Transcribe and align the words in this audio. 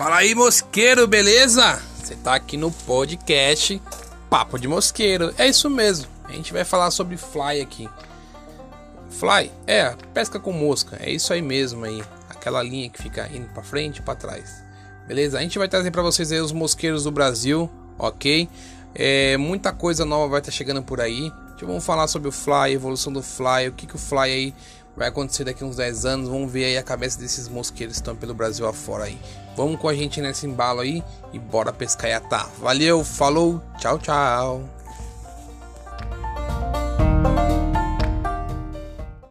Fala 0.00 0.16
aí, 0.16 0.34
mosqueiro, 0.34 1.06
beleza? 1.06 1.78
Você 2.02 2.16
tá 2.16 2.34
aqui 2.34 2.56
no 2.56 2.72
podcast 2.72 3.82
Papo 4.30 4.58
de 4.58 4.66
Mosqueiro. 4.66 5.34
É 5.36 5.46
isso 5.46 5.68
mesmo. 5.68 6.06
A 6.24 6.32
gente 6.32 6.54
vai 6.54 6.64
falar 6.64 6.90
sobre 6.90 7.18
fly 7.18 7.60
aqui. 7.60 7.86
Fly 9.10 9.52
é 9.66 9.94
pesca 10.14 10.40
com 10.40 10.52
mosca. 10.52 10.96
É 10.98 11.10
isso 11.10 11.34
aí 11.34 11.42
mesmo 11.42 11.84
aí. 11.84 12.02
Aquela 12.30 12.62
linha 12.62 12.88
que 12.88 13.02
fica 13.02 13.28
indo 13.30 13.48
para 13.48 13.62
frente 13.62 13.98
e 13.98 14.02
para 14.02 14.14
trás. 14.14 14.64
Beleza? 15.06 15.38
A 15.38 15.42
gente 15.42 15.58
vai 15.58 15.68
trazer 15.68 15.90
para 15.90 16.00
vocês 16.00 16.32
aí 16.32 16.40
os 16.40 16.50
mosqueiros 16.50 17.04
do 17.04 17.10
Brasil, 17.10 17.70
ok? 17.98 18.48
É, 18.94 19.36
muita 19.36 19.70
coisa 19.70 20.06
nova 20.06 20.28
vai 20.28 20.40
estar 20.40 20.50
tá 20.50 20.56
chegando 20.56 20.82
por 20.82 20.98
aí. 21.02 21.30
Vamos 21.60 21.84
falar 21.84 22.08
sobre 22.08 22.26
o 22.26 22.32
Fly, 22.32 22.72
evolução 22.72 23.12
do 23.12 23.22
Fly, 23.22 23.68
o 23.68 23.72
que, 23.72 23.86
que 23.86 23.96
o 23.96 23.98
Fly 23.98 24.18
aí 24.20 24.54
vai 24.96 25.08
acontecer 25.08 25.44
daqui 25.44 25.64
uns 25.64 25.76
10 25.76 26.04
anos. 26.04 26.28
Vamos 26.28 26.50
ver 26.50 26.64
aí 26.64 26.78
a 26.78 26.82
cabeça 26.82 27.18
desses 27.18 27.48
mosqueiros 27.48 27.96
que 27.96 28.02
estão 28.02 28.16
pelo 28.16 28.34
Brasil 28.34 28.66
afora 28.66 29.04
aí. 29.04 29.18
Vamos 29.56 29.80
com 29.80 29.88
a 29.88 29.94
gente 29.94 30.20
nesse 30.20 30.46
embalo 30.46 30.80
aí 30.80 31.02
e 31.32 31.38
bora 31.38 31.72
pescar 31.72 32.10
e 32.10 32.14
atar. 32.14 32.48
Valeu, 32.58 33.04
falou, 33.04 33.60
tchau, 33.78 33.98
tchau. 33.98 34.64